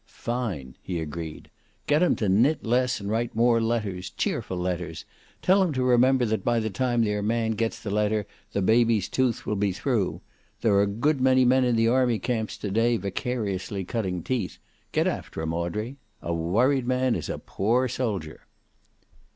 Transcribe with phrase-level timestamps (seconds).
[0.07, 1.51] "Fine!" he agreed.
[1.85, 5.05] "Get 'em to knit less and write more letters, cheerful letters.
[5.43, 9.07] Tell 'em to remember that by the time their man gets the letter the baby's
[9.07, 10.21] tooth will be through.
[10.61, 14.57] There are a good many men in the army camps to day vicariously cutting teeth.
[14.91, 15.97] Get after 'em, Audrey!
[16.23, 18.47] A worried man is a poor soldier."